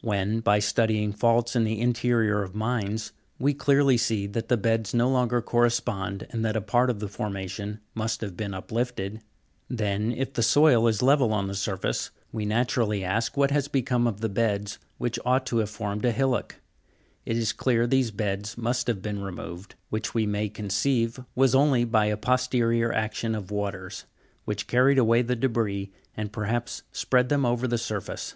When, 0.00 0.40
by 0.40 0.58
studying 0.58 1.12
faults 1.12 1.54
in 1.54 1.62
the 1.62 1.80
interior 1.80 2.42
of 2.42 2.56
mines, 2.56 3.12
we 3.38 3.54
clearly 3.54 3.96
see 3.96 4.26
that 4.26 4.48
the 4.48 4.56
beds 4.56 4.92
no 4.92 5.08
longer 5.08 5.40
correspond, 5.40 6.26
and 6.30 6.44
that 6.44 6.56
a 6.56 6.60
part 6.60 6.90
of 6.90 6.98
the 6.98 7.06
formation 7.06 7.78
must 7.94 8.20
have 8.20 8.36
been 8.36 8.52
uplifted 8.52 9.12
(Jig. 9.12 9.22
289); 9.78 9.78
then, 9.78 10.12
if 10.20 10.32
the 10.32 10.42
soil, 10.42 10.88
a, 10.88 10.88
i, 10.88 10.90
c, 10.90 10.94
is 10.96 11.02
level 11.02 11.32
on 11.32 11.46
the 11.46 11.54
surface, 11.54 12.06
Fig. 12.32 12.42
289. 12.48 12.64
Fig. 12.66 12.72
290. 13.06 13.06
we 13.06 13.06
naturally 13.06 13.16
ask 13.16 13.36
what 13.36 13.50
has 13.52 13.68
become 13.68 14.06
of 14.08 14.20
the 14.20 14.28
beds 14.28 14.72
d 14.72 14.78
and 14.78 14.88
/, 14.92 14.98
which 14.98 15.18
ought 15.24 15.46
to 15.46 15.58
have 15.58 15.70
formed 15.70 16.04
a 16.04 16.10
hillock 16.10 16.56
between 17.24 17.24
b 17.24 17.30
and 17.30 17.36
c. 17.36 17.36
It 17.36 17.36
is 17.38 17.52
clear 17.52 17.86
these 17.86 18.10
beds 18.10 18.58
must 18.58 18.88
have 18.88 19.00
been 19.00 19.22
removed, 19.22 19.76
which 19.90 20.12
we 20.14 20.26
may 20.26 20.48
conceive 20.48 21.20
was 21.36 21.54
only 21.54 21.84
by 21.84 22.06
a 22.06 22.16
posterior 22.16 22.92
action 22.92 23.36
of 23.36 23.52
waters, 23.52 24.04
which 24.44 24.66
carried 24.66 24.98
away 24.98 25.22
the 25.22 25.36
debris, 25.36 25.92
and 26.16 26.32
perhaps 26.32 26.82
spread 26.90 27.28
them 27.28 27.46
over 27.46 27.68
the 27.68 27.78
surface. 27.78 28.34